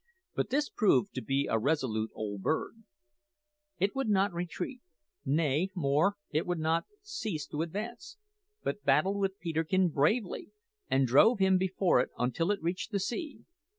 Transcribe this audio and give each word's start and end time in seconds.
But 0.33 0.49
this 0.49 0.67
proved 0.67 1.13
to 1.13 1.21
be 1.21 1.45
a 1.47 1.59
resolute 1.59 2.09
old 2.15 2.41
bird. 2.41 2.85
It 3.77 3.95
would 3.95 4.09
not 4.09 4.33
retreat; 4.33 4.81
nay, 5.25 5.69
more, 5.75 6.15
it 6.31 6.47
would 6.47 6.57
not 6.57 6.87
cease 7.03 7.45
to 7.49 7.61
advance, 7.61 8.17
but 8.63 8.83
battled 8.83 9.17
with 9.19 9.37
Peterkin 9.39 9.89
bravely, 9.89 10.49
and 10.89 11.05
drove 11.05 11.37
him 11.37 11.59
before 11.59 11.99
it 11.99 12.09
until 12.17 12.49
it 12.49 12.63
reached 12.63 12.91
the 12.91 12.99
sea. 12.99 13.41